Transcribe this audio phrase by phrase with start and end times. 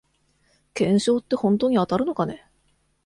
[0.73, 2.47] 懸賞ってほんとに当たるのかね